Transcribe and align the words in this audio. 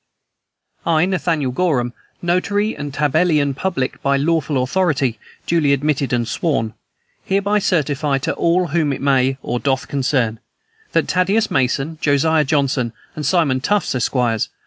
"I, 0.83 1.05
Nathaniel 1.05 1.51
Gorham, 1.51 1.93
notary 2.23 2.75
and 2.75 2.91
tabellion 2.91 3.53
public, 3.55 4.01
by 4.01 4.17
lawful 4.17 4.63
authority 4.63 5.19
duly 5.45 5.73
admitted 5.73 6.11
and 6.11 6.27
sworn, 6.27 6.73
hereby 7.23 7.59
certify 7.59 8.17
to 8.17 8.33
all 8.33 8.69
whom 8.69 8.91
it 8.93 9.01
may 9.01 9.37
or 9.43 9.59
doth 9.59 9.87
concern, 9.87 10.39
that 10.93 11.07
Thaddeus 11.07 11.51
Masson, 11.51 11.99
Josiah 12.01 12.45
Johnson, 12.45 12.93
and 13.15 13.27
Simon 13.27 13.61
Tufts, 13.61 13.93
Esqrs. 13.93 14.47